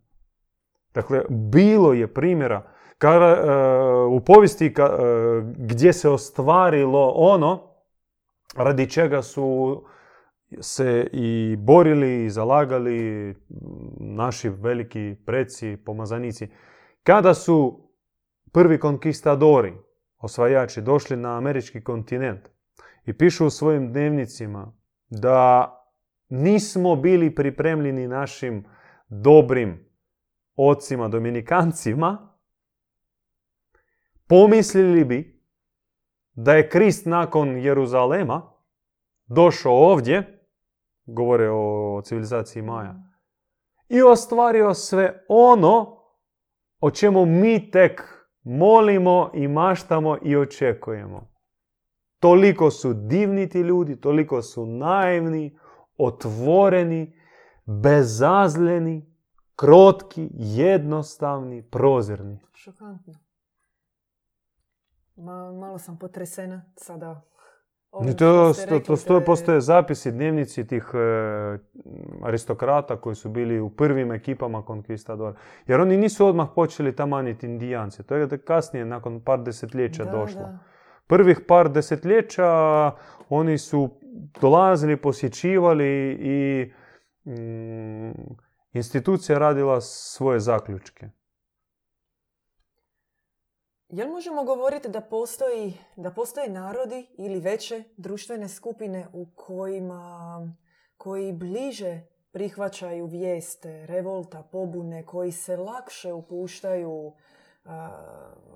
[0.94, 2.62] Dakle, bilo je primjera
[2.98, 3.42] kada, e,
[4.04, 4.72] u povijesti e,
[5.56, 7.60] gdje se ostvarilo ono
[8.56, 9.82] radi čega su
[10.60, 13.34] se i borili i zalagali
[14.00, 16.48] naši veliki preci, pomazanici.
[17.02, 17.88] Kada su
[18.52, 19.74] prvi konkistadori,
[20.18, 22.48] osvajači, došli na američki kontinent
[23.06, 24.72] i pišu u svojim dnevnicima
[25.10, 25.74] da
[26.28, 28.64] nismo bili pripremljeni našim
[29.08, 29.88] dobrim
[30.56, 32.34] ocima dominikancima,
[34.26, 35.42] pomislili bi
[36.32, 38.52] da je Krist nakon Jeruzalema
[39.26, 40.37] došao ovdje,
[41.08, 42.94] govore o civilizaciji Maja,
[43.88, 45.98] i ostvario sve ono
[46.80, 48.02] o čemu mi tek
[48.42, 51.28] molimo i maštamo i očekujemo.
[52.20, 55.58] Toliko su divni ti ljudi, toliko su naivni,
[55.98, 57.18] otvoreni,
[57.66, 59.14] bezazljeni,
[59.56, 62.40] krotki, jednostavni, prozirni.
[62.54, 63.14] Šokantno.
[65.60, 67.22] malo sam potresena sada
[68.18, 68.52] to,
[68.86, 70.98] to, to, postoje zapisi, dnevnici tih e,
[72.22, 75.34] aristokrata koji su bili u prvim ekipama konkistadora.
[75.66, 78.02] Jer oni nisu odmah počeli tamaniti indijanci.
[78.02, 80.48] To je kasnije, nakon par desetljeća došlo.
[81.06, 82.50] Prvih par desetljeća
[83.28, 83.90] oni su
[84.40, 86.70] dolazili, posjećivali i
[87.30, 88.12] mm,
[88.72, 91.08] institucija radila svoje zaključke.
[93.88, 100.40] Jel možemo govoriti da postoji, da postoje narodi ili veće društvene skupine u kojima
[100.96, 102.00] koji bliže
[102.32, 107.12] prihvaćaju vijeste, revolta, pobune, koji se lakše upuštaju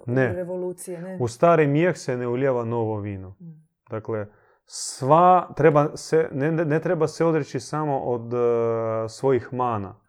[0.07, 0.31] ne.
[0.31, 1.03] u revolucije?
[1.03, 1.19] Ne.
[1.21, 3.29] U stari mijeh se ne uljeva novo vino.
[3.29, 3.69] Mm.
[3.91, 4.27] Dakle,
[4.65, 8.41] sva, treba se, ne, ne treba se odreći samo od uh,
[9.09, 10.01] svojih mana,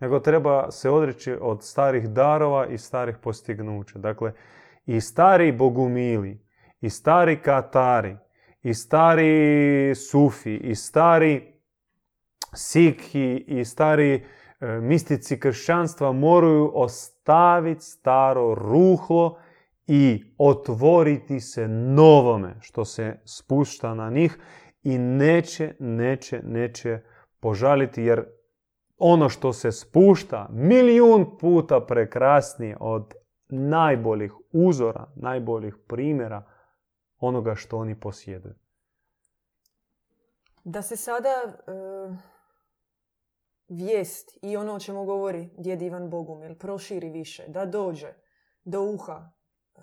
[0.00, 3.98] nego treba se odreći od starih darova i starih postignuća.
[3.98, 4.32] Dakle,
[4.88, 6.40] i stari bogumili,
[6.80, 8.16] i stari katari,
[8.62, 11.52] i stari sufi, i stari
[12.54, 14.14] sikhi, i stari
[14.60, 19.38] e, mistici kršćanstva moraju ostaviti staro ruhlo
[19.86, 24.38] i otvoriti se novome što se spušta na njih
[24.82, 27.00] i neće, neće, neće
[27.40, 28.24] požaliti jer
[28.98, 33.14] ono što se spušta milijun puta prekrasnije od
[33.48, 36.44] najboljih uzora, najboljih primjera
[37.18, 38.54] onoga što oni posjeduju.
[40.64, 41.52] Da se sada e,
[43.68, 48.12] vijest i ono o čemu govori djed Ivan Bogumil proširi više, da dođe
[48.64, 49.30] do uha
[49.76, 49.80] e,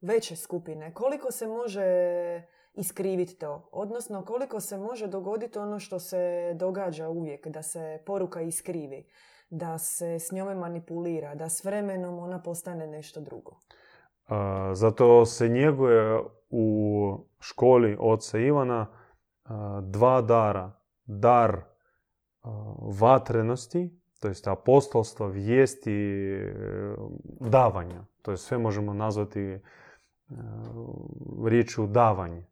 [0.00, 1.82] veće skupine, koliko se može
[2.74, 3.68] iskriviti to?
[3.72, 9.10] Odnosno, koliko se može dogoditi ono što se događa uvijek, da se poruka iskrivi,
[9.54, 13.56] da se s njome manipulira, da s vremenom ona postane nešto drugo?
[14.72, 18.86] zato se njeguje u školi oca Ivana
[19.82, 20.72] dva dara.
[21.04, 21.60] Dar
[23.00, 26.28] vatrenosti, to jest apostolstva, vijesti,
[27.40, 28.04] davanja.
[28.22, 29.58] To je sve možemo nazvati
[31.46, 32.46] riječu davanje.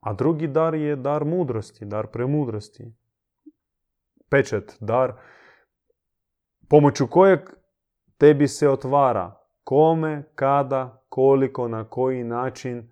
[0.00, 2.92] A drugi dar je dar mudrosti, dar premudrosti.
[4.30, 5.12] Pečet, dar
[6.70, 7.40] pomoću kojeg
[8.18, 12.90] tebi se otvara kome, kada, koliko, na koji način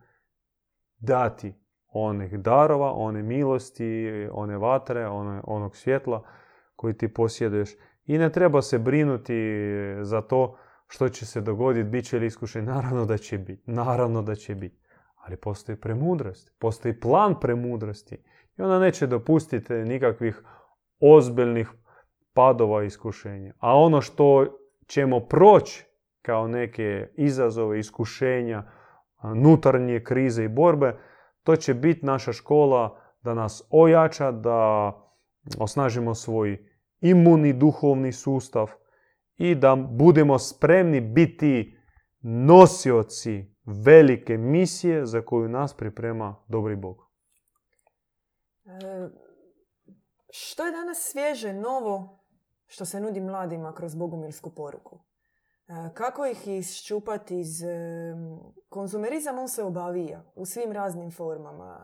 [0.98, 1.54] dati
[1.88, 6.22] onih darova, one milosti, one vatre, one, onog svjetla
[6.76, 7.70] koji ti posjeduješ.
[8.06, 9.34] I ne treba se brinuti
[10.02, 10.56] za to
[10.88, 12.64] što će se dogoditi, bit će li iskušen.
[12.64, 13.62] Naravno da će biti.
[13.66, 14.80] Naravno da će biti.
[15.16, 16.52] Ali postoji premudrost.
[16.58, 18.18] Postoji plan premudrosti.
[18.58, 20.42] I ona neće dopustiti nikakvih
[21.00, 21.72] ozbiljnih
[22.34, 23.54] padova iskušenja.
[23.58, 24.46] A ono što
[24.86, 25.84] ćemo proći
[26.22, 28.62] kao neke izazove, iskušenja,
[29.34, 30.98] nutarnje krize i borbe,
[31.42, 34.92] to će biti naša škola da nas ojača, da
[35.58, 36.68] osnažimo svoj
[37.00, 38.70] imunni duhovni sustav
[39.36, 41.78] i da budemo spremni biti
[42.20, 46.96] nosioci velike misije za koju nas priprema dobri Bog.
[48.64, 49.08] E,
[50.30, 52.17] što je danas svježe, novo,
[52.68, 54.98] što se nudi mladima kroz bogumilsku poruku?
[55.68, 57.62] E, kako ih iščupati iz...
[58.68, 61.78] Konzumerizam on se obavija u svim raznim formama.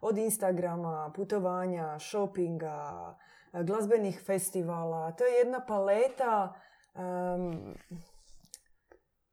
[0.00, 3.16] Od Instagrama, putovanja, shoppinga,
[3.52, 5.12] glazbenih festivala.
[5.12, 6.54] To je jedna paleta
[6.94, 7.74] um,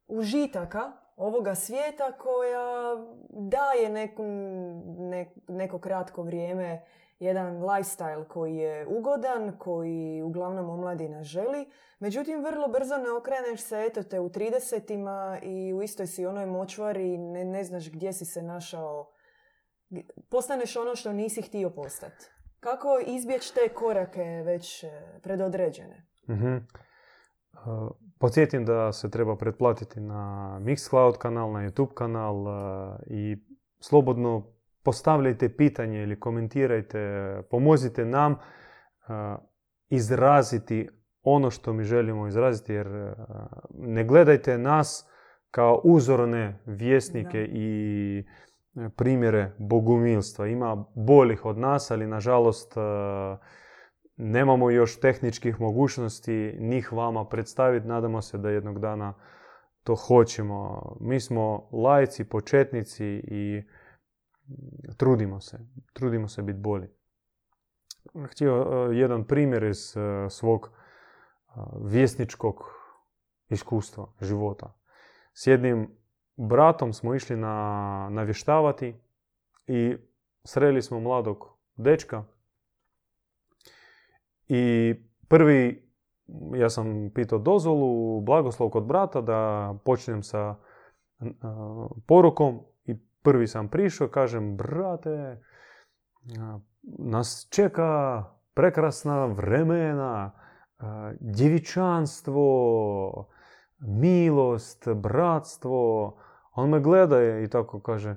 [0.07, 2.95] užitaka ovoga svijeta koja
[3.29, 4.23] daje neku,
[5.47, 6.85] neko kratko vrijeme
[7.23, 11.69] jedan lifestyle koji je ugodan, koji uglavnom omladina želi.
[11.99, 16.45] Međutim, vrlo brzo ne okreneš se, eto te u 30 i u istoj si onoj
[16.45, 19.11] močvari, ne, ne znaš gdje si se našao.
[20.29, 22.25] Postaneš ono što nisi htio postati.
[22.59, 24.89] Kako izbjeći te korake već e,
[25.21, 26.07] predodređene?
[26.29, 26.67] Mm-hmm.
[28.19, 32.51] Podsjetim da se treba pretplatiti na Mixcloud kanal, na YouTube kanal e,
[33.07, 33.37] i
[33.79, 34.52] slobodno
[34.83, 38.35] postavljajte pitanje ili komentirajte, pomozite nam
[39.89, 40.89] izraziti
[41.23, 43.15] ono što mi želimo izraziti, jer
[43.69, 45.09] ne gledajte nas
[45.51, 48.23] kao uzorne vjesnike i
[48.95, 50.47] primjere bogumilstva.
[50.47, 52.73] Ima boljih od nas, ali nažalost
[54.17, 57.87] nemamo još tehničkih mogućnosti njih vama predstaviti.
[57.87, 59.13] Nadamo se da jednog dana
[59.83, 60.81] to hoćemo.
[60.99, 63.63] Mi smo lajci, početnici i
[64.97, 65.59] trudimo se,
[65.93, 66.87] trudimo se biti bolji.
[68.31, 71.51] Htio e, jedan primjer iz e, svog e,
[71.81, 72.63] vjesničkog
[73.49, 74.73] iskustva, života.
[75.33, 75.97] S jednim
[76.35, 78.95] bratom smo išli na, navještavati
[79.67, 79.95] i
[80.43, 82.23] sreli smo mladog dečka
[84.47, 84.95] i
[85.27, 85.89] prvi,
[86.55, 90.55] ja sam pitao dozvolu, blagoslov kod brata da počnem sa
[92.07, 92.61] porukom
[93.23, 95.41] prvi sam prišao, kažem, brate,
[96.99, 100.31] nas čeka prekrasna vremena,
[101.19, 102.45] djevičanstvo,
[103.79, 106.17] milost, bratstvo.
[106.51, 108.15] On me gleda i tako kaže,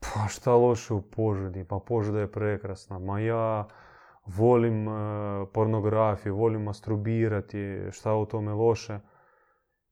[0.00, 3.68] pa šta loše u Požudi, pa Požuda je prekrasna, ma ja
[4.26, 4.92] volim e,
[5.52, 8.98] pornografiju, volim masturbirati, šta u tome loše.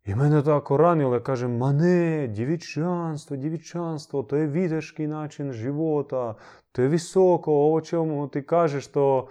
[0.06, 6.34] Ja kažem, ma ne, djevičanstvo, djevičanstvo, to je viteški način života,
[6.72, 9.28] to je visoko, ovo čemu ti kažeš što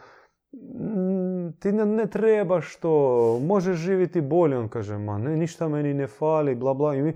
[0.53, 4.57] mm, ti ne, ne trebaš to, možeš živjeti bolje.
[4.57, 6.95] On kaže, ma ne, ništa meni ne fali, bla bla.
[6.95, 7.13] I mi,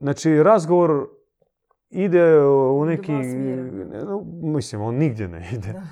[0.00, 1.08] znači, razgovor
[1.90, 3.12] ide u neki...
[4.42, 5.72] Mislim, on nigdje ne ide.
[5.72, 5.82] Da.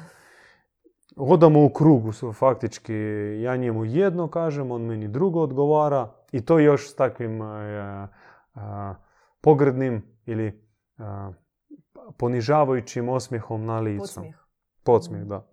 [1.17, 2.95] Odamo u krugu, faktički
[3.43, 7.49] ja njemu jedno kažem, on meni drugo odgovara i to još s takvim uh,
[9.41, 10.69] pogrdnim ili
[12.19, 14.01] ponižavajućim osmijehom na licu.
[14.01, 14.37] Podsmijeh.
[14.85, 15.49] Podsmijeh, da.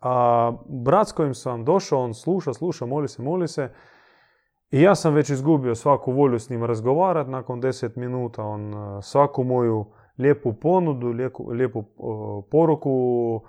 [0.00, 3.72] A brat s kojim sam došao, on sluša, sluša, moli se, moli se
[4.70, 7.30] I ja sam već izgubio svaku volju s njim razgovarati.
[7.30, 9.86] Nakon deset minuta on e, svaku moju
[10.18, 11.84] lijepu ponudu, lijepu, lijepu
[12.50, 13.42] poruku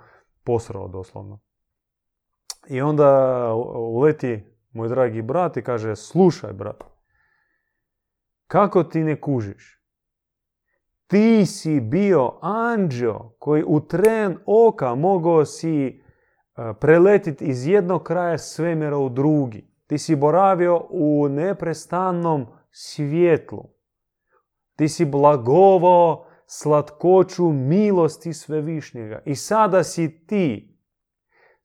[0.44, 1.40] posrao doslovno.
[2.68, 6.84] I onda uleti moj dragi brat i kaže, slušaj brat,
[8.46, 9.80] kako ti ne kužiš?
[11.06, 16.00] Ti si bio anđeo koji u tren oka mogao si e,
[16.80, 19.70] preletiti iz jednog kraja svemira u drugi.
[19.86, 23.64] Ti si boravio u neprestanom svjetlu.
[24.76, 29.22] Ti si blagovao slatkoću milosti svevišnjega.
[29.24, 30.78] I sada si ti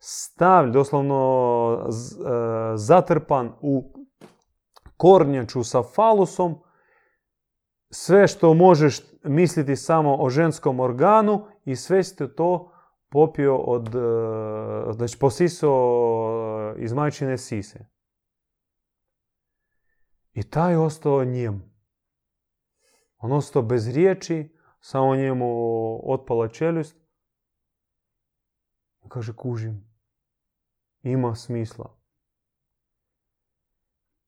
[0.08, 1.20] stavlj, doslovno
[1.78, 1.92] e,
[2.78, 3.94] zatrpan u
[4.98, 6.56] kornjaču sa falusom,
[7.90, 12.72] sve što možeš misliti samo o ženskom organu i sve ste to
[13.10, 14.00] popio od, e,
[14.94, 17.86] znači posisao iz majčine sise.
[20.34, 21.76] I taj ostao njem.
[23.18, 25.46] On ostao bez riječi, samo njemu
[26.14, 26.98] otpala čeljust.
[29.10, 29.95] Kaže, kužim.
[31.06, 31.98] Ima smisla.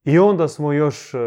[0.04, 1.18] I onda smo još e,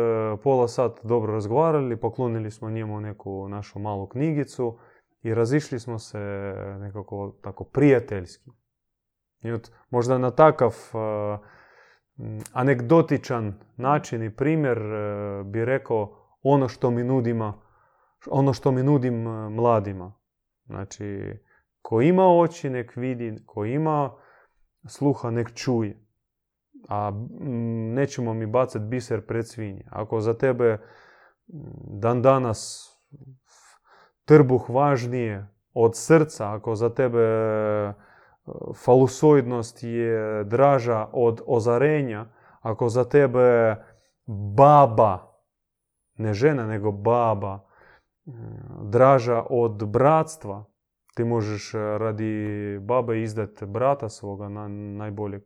[0.44, 4.78] pola sat dobro razgovarali, poklonili smo njemu neku našu malu knjigicu
[5.22, 6.20] i razišli smo se
[6.80, 8.50] nekako tako prijateljski.
[9.42, 9.48] I
[9.90, 10.98] možda na takav e,
[12.54, 17.62] anegdotičan način i primjer e, bi rekao ono što mi nudima,
[18.28, 20.14] ono što mi nudim mladima.
[20.66, 21.38] Znači,
[21.82, 24.12] ko ima oči nek vidi, ko ima
[24.88, 26.08] sluha nek čuje.
[26.90, 27.12] A
[27.96, 29.86] nećemo mi bacati biser pred svinje.
[29.90, 30.78] Ako za tebe
[32.02, 32.92] dan danas
[34.26, 37.24] trbuh važnije od srca, ako za tebe
[38.76, 42.26] falusoidnost je draža od ozarenja,
[42.62, 43.76] ako za tebe
[44.58, 45.20] baba,
[46.18, 47.60] ne žena nego baba,
[48.84, 50.66] draža od bratstva,
[51.16, 55.42] ti možeš radi babe izdat brata svoga na, najboljeg,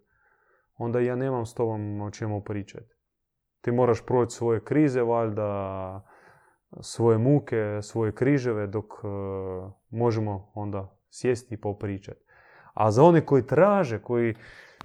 [0.78, 2.96] onda ja nemam s tobom o čemu pričati.
[3.62, 6.08] Ti moraš proći svoje krize, valjda,
[6.82, 9.08] svoje muke, svoje križeve, dok e,
[9.90, 12.26] možemo onda sjesti i popričati.
[12.74, 14.36] A za one koji traže, koji,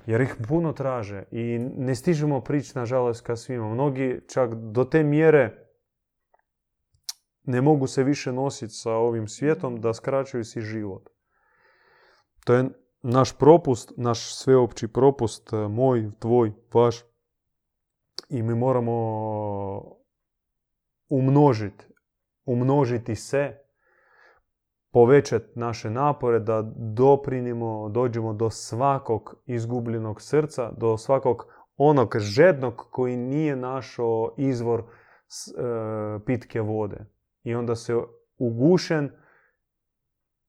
[0.06, 3.74] jer ih puno traže i ne stižemo prići nažalost ka svima.
[3.74, 5.69] Mnogi čak do te mjere
[7.44, 11.09] ne mogu se više nositi sa ovim svijetom da skraćuju si život.
[12.44, 12.68] To je
[13.03, 17.05] naš propust, naš sveopći propust, moj, tvoj, vaš.
[18.29, 18.92] I mi moramo
[21.09, 21.85] umnožiti,
[22.44, 23.59] umnožiti se
[24.92, 33.16] povećati naše napore da doprinimo, dođemo do svakog izgubljenog srca, do svakog onog žednog koji
[33.16, 34.85] nije našao izvor e,
[36.26, 37.07] pitke vode.
[37.50, 37.94] I onda se
[38.38, 39.10] ugušen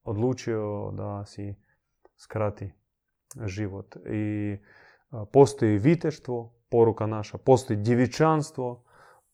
[0.04, 1.54] odlučio da si
[2.16, 2.72] skrati
[3.46, 3.96] život.
[4.06, 4.56] I
[5.32, 8.84] postoji viteštvo, poruka naša, postoji djevičanstvo,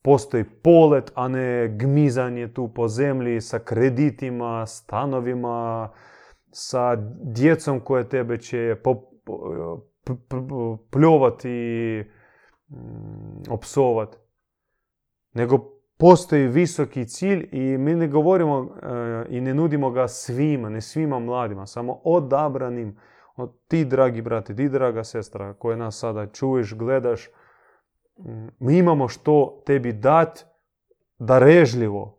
[0.02, 5.90] postoji polet, a ne gmizanje tu po zemlji sa kreditima, stanovima,
[6.50, 8.76] sa djecom koje tebe će
[10.90, 11.50] pljovati
[13.50, 14.16] i.
[15.33, 20.80] Nego postoji visoki cilj i mi ne govorimo e, i ne nudimo ga svima, ne
[20.80, 22.96] svima mladima, samo odabranim.
[23.37, 27.28] Od ti, dragi brati, ti, draga sestra, koje nas sada čuješ, gledaš,
[28.58, 30.46] mi imamo što tebi dat
[31.18, 32.18] darežljivo,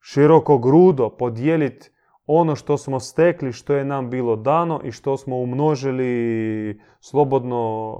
[0.00, 1.90] široko grudo podijeliti
[2.26, 7.96] ono što smo stekli, što je nam bilo dano i što smo umnožili slobodno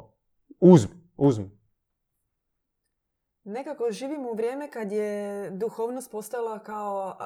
[0.61, 0.95] uzmi.
[1.17, 1.62] uzmi.
[3.45, 7.17] Nekako živimo u vrijeme kad je duhovnost postala kao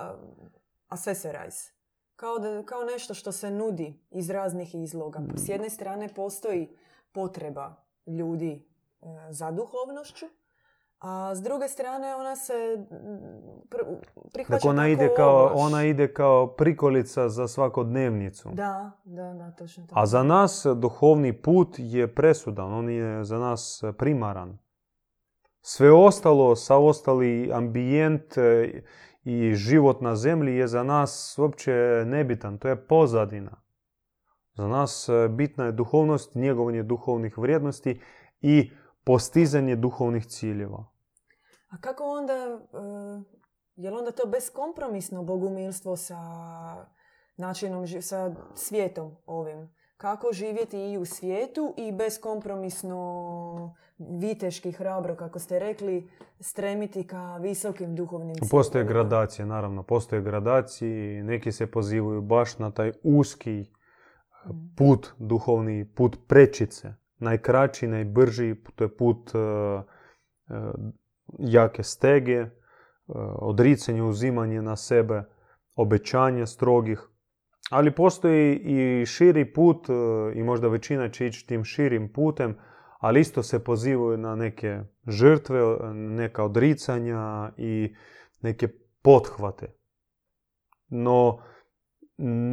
[0.88, 1.70] accessorize.
[2.16, 5.20] Kao, da, kao nešto što se nudi iz raznih izloga.
[5.36, 6.76] S jedne strane postoji
[7.12, 7.74] potreba
[8.06, 8.66] ljudi
[9.02, 10.26] E, za duhovnošću,
[10.98, 12.86] a s druge strane ona se
[14.32, 18.48] prihvaća dakle, ona ide kao Ona ide kao prikolica za svakodnevnicu.
[18.52, 23.82] Da, da, da, točno A za nas duhovni put je presudan, on je za nas
[23.98, 24.58] primaran.
[25.68, 28.82] Sve ostalo, sa ostali ambijent e,
[29.24, 31.72] i život na zemlji je za nas uopće
[32.06, 33.62] nebitan, to je pozadina.
[34.54, 38.00] Za nas e, bitna je duhovnost, njegovanje duhovnih vrijednosti
[38.40, 38.70] i
[39.04, 40.84] postizanje duhovnih ciljeva.
[41.68, 43.22] A kako onda, uh,
[43.76, 46.18] je li onda to beskompromisno bogumilstvo sa
[47.36, 49.74] načinom, sa svijetom ovim?
[49.96, 57.96] Kako živjeti i u svijetu i beskompromisno viteški, hrabro, kako ste rekli, stremiti ka visokim
[57.96, 58.50] duhovnim ciljevima.
[58.50, 59.82] Postoje gradacije, naravno.
[59.82, 61.22] Postoje gradacije.
[61.24, 63.64] Neki se pozivaju baš na taj uski
[64.76, 66.94] put, duhovni put prečice.
[67.18, 69.38] Najkraći, najbrži, to je put e,
[71.38, 72.46] jake stege,
[73.38, 75.22] odricanje, uzimanje na sebe,
[75.74, 77.08] obećanje strogih.
[77.70, 79.88] Ali postoji i širi put
[80.34, 82.56] i možda većina će ići tim širim putem,
[82.98, 85.60] ali isto se pozivaju na neke žrtve,
[85.94, 87.94] neka odricanja i
[88.40, 88.68] neke
[89.02, 89.72] pothvate.
[90.88, 91.38] No,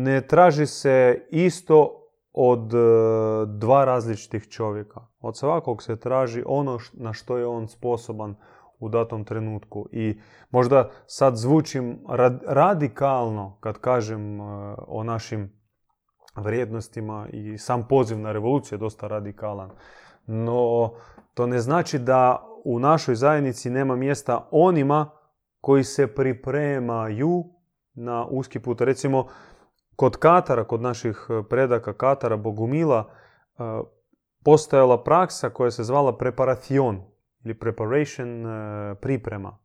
[0.03, 1.99] ne traži se isto
[2.34, 2.78] od e,
[3.47, 5.01] dva različitih čovjeka.
[5.20, 8.36] Od svakog se traži ono na što je on sposoban
[8.84, 9.86] u datom trenutku.
[9.92, 10.20] I
[10.52, 12.00] možda sad zvučim
[12.48, 14.44] radikalno kad kažem e,
[14.88, 15.52] o našim
[16.36, 19.70] vrijednostima i sam poziv na revoluciju je dosta radikalan.
[20.26, 20.92] No,
[21.34, 25.10] to ne znači da u našoj zajednici nema mjesta onima
[25.62, 27.44] koji se pripremaju
[27.94, 28.82] na uski put.
[28.82, 29.28] Recimo,
[29.96, 33.64] kod Katara, kod naših e, predaka Katara, Bogumila, e,
[34.44, 37.12] postojala praksa koja se zvala preparacion
[37.44, 39.58] ili preparation e, priprema.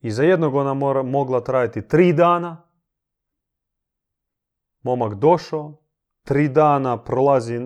[0.00, 2.62] I za jednog ona mogla trajati tri dana.
[4.82, 5.82] Momak došao,
[6.24, 7.60] tri dana prolazi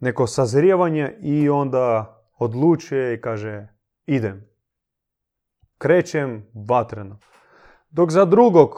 [0.00, 3.68] neko sazrijevanje i onda odlučuje i kaže
[4.06, 4.48] idem.
[5.78, 7.18] Krećem vatreno.
[7.90, 8.70] Dok za drugog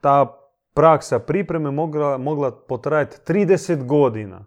[0.00, 0.40] ta
[0.74, 4.46] praksa pripreme mogla, mogla potrajati 30 godina.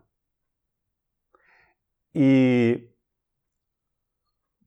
[2.14, 2.93] I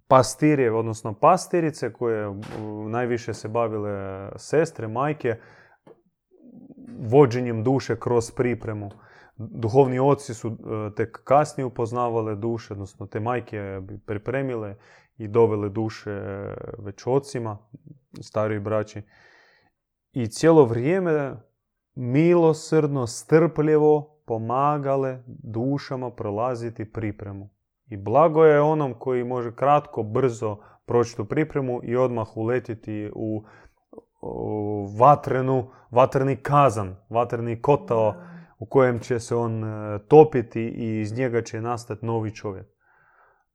[0.09, 2.34] pastirje, odnosno pastirice koje
[2.88, 5.36] najviše se bavile sestre, majke,
[6.98, 8.90] vođenjem duše kroz pripremu.
[9.36, 14.76] Duhovni oci su e, tek kasnije upoznavale duše, odnosno te majke bi pripremile
[15.18, 16.11] i dovele duše
[16.78, 17.59] već ocima,
[18.20, 19.02] stariji braći.
[20.12, 21.36] I cijelo vrijeme
[21.94, 27.55] milosrdno, strpljivo pomagale dušama prolaziti pripremu.
[27.87, 30.57] I blago je onom koji može kratko, brzo
[30.87, 33.45] proći tu pripremu i odmah uletiti u,
[34.99, 38.14] vatrenu, vatreni kazan, vatreni kotao
[38.59, 42.66] u kojem će se on e, topiti i iz njega će nastati novi čovjek.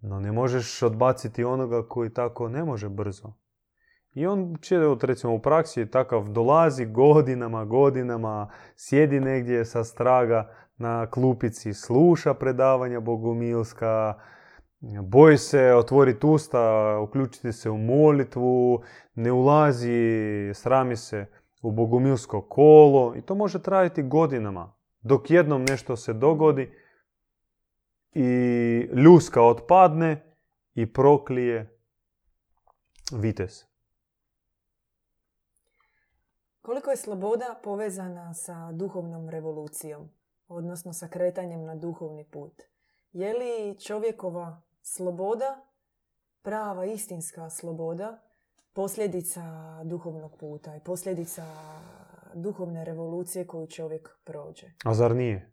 [0.01, 3.33] No ne možeš odbaciti onoga koji tako ne može brzo.
[4.13, 11.07] I on će, recimo u praksi, takav dolazi godinama, godinama, sjedi negdje sa straga na
[11.07, 14.19] klupici, sluša predavanja bogumilska,
[15.03, 18.83] boji se otvoriti usta, uključiti se u molitvu,
[19.15, 21.25] ne ulazi, srami se
[21.61, 24.73] u bogumilsko kolo i to može trajati godinama.
[25.01, 26.71] Dok jednom nešto se dogodi
[28.13, 28.29] i
[28.93, 30.35] ljuska otpadne
[30.73, 31.77] i proklije
[33.11, 33.65] vites.
[36.61, 40.09] Koliko je sloboda povezana sa duhovnom revolucijom,
[40.51, 42.61] odnosno sa kretanjem na duhovni put?
[43.11, 45.65] Je li čovjekova sloboda,
[46.41, 48.21] prava istinska sloboda,
[48.73, 49.41] posljedica
[49.83, 51.45] duhovnog puta i posljedica
[52.33, 54.67] duhovne revolucije koju čovjek prođe?
[54.85, 55.51] A zar nije?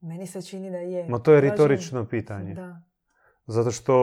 [0.00, 1.08] Meni se čini da je.
[1.08, 2.54] Ma to je retorično pitanje.
[2.54, 2.82] Da.
[3.46, 3.94] Zato što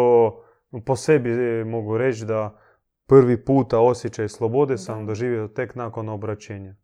[0.86, 2.60] po sebi mogu reći da
[3.06, 6.76] prvi puta osjećaj slobode sam doživio tek nakon obraćenja.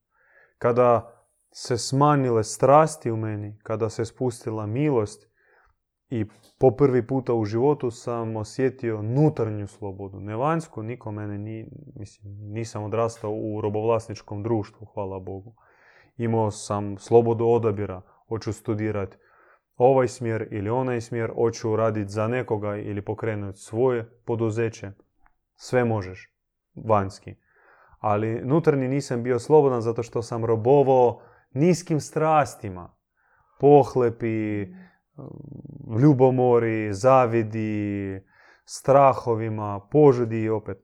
[0.57, 1.20] Kada
[1.51, 5.31] se smanjile strasti u meni, kada se spustila milost
[6.09, 6.25] i
[6.59, 10.19] po prvi puta u životu sam osjetio nutarnju slobodu.
[10.19, 15.53] Ne vanjsku, niko mene ni, mislim, nisam odrastao u robovlasničkom društvu, hvala Bogu.
[16.17, 19.17] Imao sam slobodu odabira, hoću studirati
[19.77, 24.91] ovaj smjer ili onaj smjer, hoću raditi za nekoga ili pokrenuti svoje poduzeće
[25.55, 26.33] sve možeš,
[26.75, 27.35] vanjski.
[27.99, 31.21] Ali nutarnji nisam bio slobodan zato što sam robovao
[31.53, 32.97] niskim strastima.
[33.59, 34.67] Pohlepi,
[36.01, 38.21] ljubomori, zavidi,
[38.65, 40.77] strahovima, požudi i opet.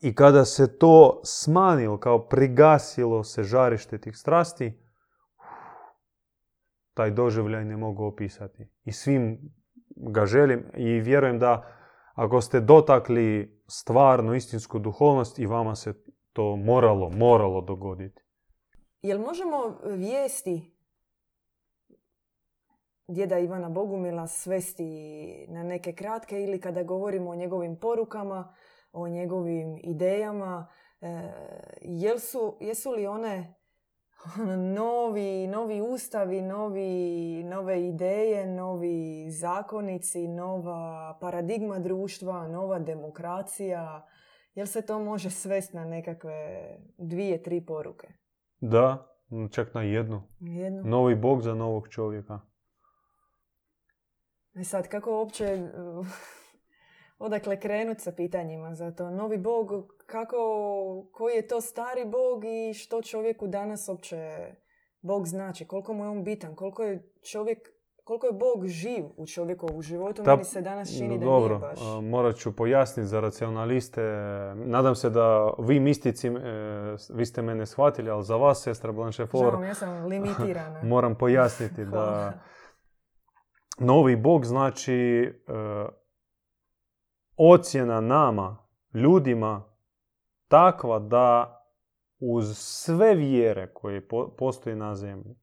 [0.00, 4.78] I kada se to smanjilo, kao prigasilo se žarište tih strasti,
[6.94, 8.68] taj doživljaj ne mogu opisati.
[8.84, 9.38] I svim
[9.96, 11.78] ga želim i vjerujem da
[12.14, 15.94] ako ste dotakli stvarnu istinsku duhovnost i vama se
[16.32, 18.21] to moralo, moralo dogoditi.
[19.02, 20.72] Jel možemo vijesti
[23.08, 24.86] djeda Ivana Bogumila svesti
[25.48, 28.54] na neke kratke ili kada govorimo o njegovim porukama,
[28.92, 30.68] o njegovim idejama,
[31.00, 31.32] e,
[31.80, 33.54] jel su, jesu li one
[34.76, 44.06] novi, novi ustavi, novi, nove ideje, novi zakonici, nova paradigma društva, nova demokracija.
[44.54, 48.21] Jel se to može svesti na nekakve dvije, tri poruke?
[48.62, 49.16] Da,
[49.50, 50.22] čak na jednu.
[50.40, 50.82] Jednu.
[50.84, 52.40] Novi bog za novog čovjeka.
[54.54, 56.06] E sad, kako uopće uh,
[57.26, 59.10] odakle krenut sa pitanjima za to?
[59.10, 60.36] Novi bog, kako,
[61.12, 64.36] koji je to stari bog i što čovjeku danas uopće
[65.00, 65.66] bog znači?
[65.66, 66.54] Koliko mu je on bitan?
[66.54, 67.68] Koliko je čovjek
[68.04, 71.80] koliko je Bog živ u čovjekovu životu, meni se danas čini da Dobro, nije baš.
[72.02, 74.02] morat ću pojasniti za racionaliste.
[74.56, 76.32] Nadam se da vi mistici, e,
[77.10, 80.82] vi ste mene shvatili, ali za vas, sestra Blanchefort, Žao, ja sam limitirana.
[80.94, 82.32] moram pojasniti da
[83.78, 85.32] novi Bog znači e,
[87.36, 88.56] ocjena nama,
[88.94, 89.64] ljudima,
[90.48, 91.58] takva da
[92.18, 95.41] uz sve vjere koje postoje na zemlji,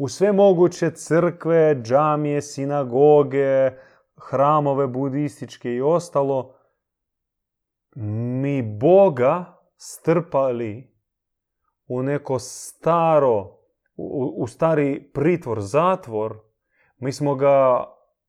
[0.00, 3.70] u sve moguće crkve, džamije, sinagoge,
[4.30, 6.54] hramove budističke i ostalo,
[8.40, 9.44] mi Boga
[9.76, 10.94] strpali
[11.86, 13.58] u neko staro,
[13.96, 16.38] u, stari pritvor, zatvor,
[16.98, 17.84] mi smo ga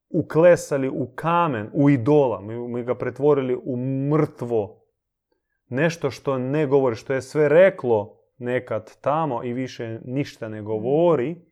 [0.09, 3.77] uklesali u kamen, u idola, mi, mi ga pretvorili u
[4.09, 4.85] mrtvo.
[5.67, 11.50] Nešto što ne govori, što je sve reklo nekad tamo i više ništa ne govori,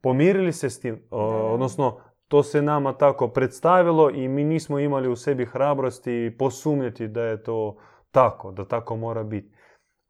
[0.00, 5.16] Pomirili se s tim, odnosno to se nama tako predstavilo i mi nismo imali u
[5.16, 7.76] sebi hrabrosti posumnjati da je to
[8.10, 9.54] tako, da tako mora biti.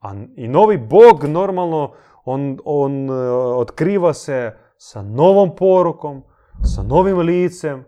[0.01, 1.93] A i novi Bog normalno,
[2.25, 6.23] on, on e, otkriva se sa novom porukom,
[6.63, 7.85] sa novim licem,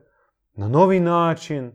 [0.53, 1.73] na novi način.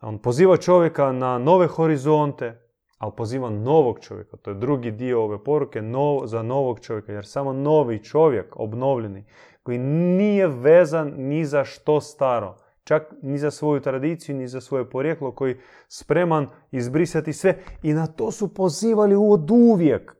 [0.00, 2.65] On poziva čovjeka na nove horizonte,
[2.98, 4.36] ali poziva novog čovjeka.
[4.36, 5.82] To je drugi dio ove poruke
[6.24, 9.24] za novog čovjeka, jer samo novi čovjek, obnovljeni,
[9.62, 14.90] koji nije vezan ni za što staro, čak ni za svoju tradiciju, ni za svoje
[14.90, 15.56] porijeklo, koji
[15.88, 17.58] spreman izbrisati sve.
[17.82, 20.16] I na to su pozivali od uvijek.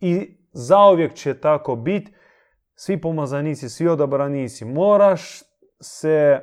[0.00, 2.12] I zauvijek će tako biti.
[2.74, 5.42] Svi pomazanici, svi odabranici, moraš
[5.80, 6.40] se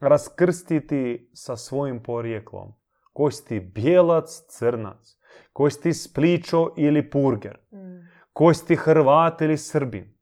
[0.00, 2.72] raskrstiti sa svojim porijeklom.
[3.14, 5.18] Koji si ti bijelac, crnac,
[5.52, 8.08] koji si ti spličo ili purger, mm.
[8.32, 10.14] koji si ti hrvat ili srbin,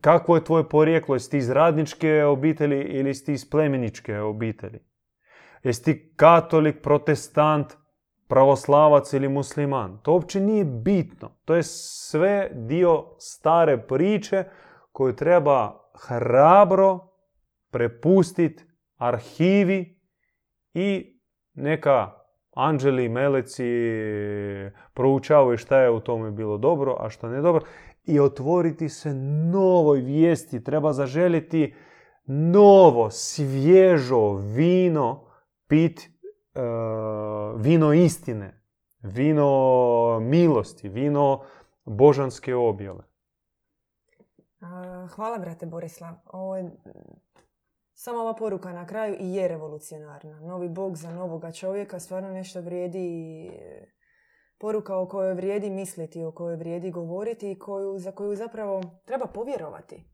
[0.00, 4.78] kakvo je tvoje porijeklo, jesi ti iz radničke obitelji ili si ti iz plemeničke obitelji.
[5.62, 7.66] Jesi ti katolik, protestant,
[8.28, 9.98] pravoslavac ili musliman.
[10.02, 11.36] To uopće nije bitno.
[11.44, 14.44] To je sve dio stare priče
[14.92, 16.98] koju treba hrabro
[17.70, 18.64] prepustiti
[18.96, 20.01] arhivi
[20.74, 21.20] i
[21.54, 22.10] neka
[22.54, 23.64] anđeli, meleci
[24.94, 27.64] proučavaju šta je u tome bilo dobro, a što ne dobro
[28.04, 29.14] i otvoriti se
[29.52, 30.64] novoj vijesti.
[30.64, 31.74] Treba zaželjeti
[32.26, 35.26] novo, svježo vino,
[35.66, 36.00] pit
[36.54, 38.64] uh, vino istine,
[39.02, 41.44] vino milosti, vino
[41.84, 43.04] božanske objave.
[45.14, 46.14] Hvala, brate Borislav.
[46.26, 46.70] Ovo je
[47.94, 50.40] samo ova poruka na kraju i je revolucionarna.
[50.40, 53.50] Novi bog za novoga čovjeka stvarno nešto vrijedi i
[54.58, 59.26] poruka o kojoj vrijedi misliti, o kojoj vrijedi govoriti i koju, za koju zapravo treba
[59.26, 60.12] povjerovati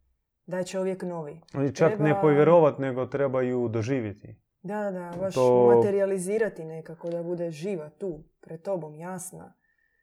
[0.49, 1.41] da je čovjek novi.
[1.55, 2.05] Ali čak treba...
[2.05, 4.43] ne povjerovati, nego treba ju doživjeti.
[4.62, 5.72] Da, da, baš to...
[5.76, 9.55] materializirati nekako, da bude živa tu, pred tobom, jasna.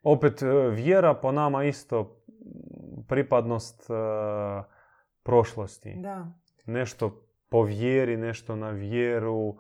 [0.04, 2.22] Opet, e, vjera po nama isto
[3.08, 3.96] pripadnost uh,
[5.24, 5.96] prošlosti.
[5.98, 6.28] Da.
[6.66, 9.56] Nešto po vjeri, nešto na vjeru.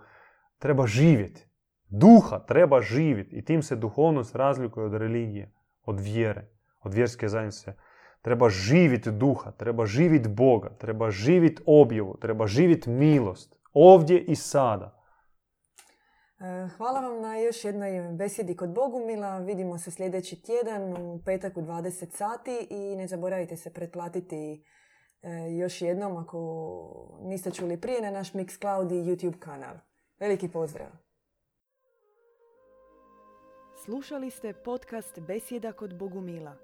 [0.60, 1.48] Treba živjeti
[1.90, 5.52] duha treba živjeti i tim se duhovnost razlikuje od religije,
[5.86, 6.48] od vjere,
[6.84, 7.74] od vjerske zajednice.
[8.22, 13.60] Treba živjeti duha, treba živjeti Boga, treba živjeti objavu, treba živjeti milost.
[13.74, 15.02] Ovdje i sada.
[16.40, 19.40] E, hvala vam na još jednoj besjedi kod Bogumila.
[19.40, 24.64] Vidimo se sljedeći tjedan u petak u 20 sati i ne zaboravite se pretplatiti
[25.58, 26.40] još jednom ako
[27.22, 29.76] niste čuli prije na naš Mixcloud i YouTube kanal.
[30.20, 30.88] Veliki pozdrav!
[33.86, 36.56] Slušali ste podcast Besjeda kod Bogumila.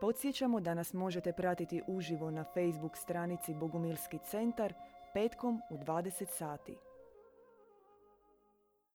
[0.00, 4.74] Podsjećamo da nas možete pratiti uživo na Facebook stranici Bogumilski centar
[5.14, 6.87] petkom u 20 sati.